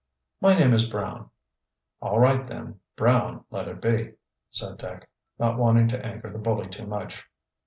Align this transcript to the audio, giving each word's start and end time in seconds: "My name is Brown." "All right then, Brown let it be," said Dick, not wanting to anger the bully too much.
"My 0.41 0.57
name 0.57 0.73
is 0.73 0.89
Brown." 0.89 1.29
"All 2.01 2.17
right 2.19 2.47
then, 2.47 2.79
Brown 2.95 3.45
let 3.51 3.67
it 3.67 3.79
be," 3.79 4.15
said 4.49 4.79
Dick, 4.79 5.07
not 5.37 5.59
wanting 5.59 5.89
to 5.89 6.03
anger 6.03 6.31
the 6.31 6.39
bully 6.39 6.67
too 6.69 6.87
much. 6.87 7.23